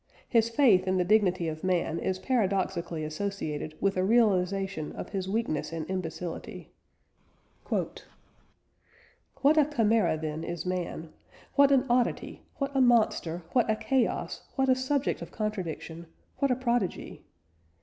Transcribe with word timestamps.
His 0.27 0.49
faith 0.49 0.87
in 0.87 0.97
the 0.97 1.03
dignity 1.05 1.47
of 1.47 1.63
man 1.63 1.99
is 1.99 2.17
paradoxically 2.17 3.03
associated 3.03 3.75
with 3.79 3.97
a 3.97 4.03
realisation 4.03 4.91
of 4.93 5.09
his 5.09 5.29
weakness 5.29 5.71
and 5.71 5.87
imbecility: 5.87 6.71
"What 7.67 8.03
a 9.45 9.63
chimera, 9.63 10.17
then, 10.17 10.43
is 10.43 10.65
man! 10.65 11.13
What 11.53 11.71
an 11.71 11.85
oddity, 11.87 12.41
what 12.55 12.75
a 12.75 12.81
monster, 12.81 13.43
what 13.51 13.69
a 13.69 13.75
chaos, 13.75 14.41
what 14.55 14.69
a 14.69 14.75
subject 14.75 15.21
of 15.21 15.29
contradiction, 15.29 16.07
what 16.39 16.49
a 16.49 16.55
prodigy! 16.55 17.23